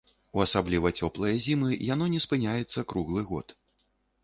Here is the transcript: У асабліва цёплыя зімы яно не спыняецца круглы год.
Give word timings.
У 0.37 0.41
асабліва 0.45 0.91
цёплыя 1.05 1.35
зімы 1.45 1.69
яно 1.93 2.09
не 2.15 2.23
спыняецца 2.27 2.87
круглы 2.95 3.21
год. 3.31 3.57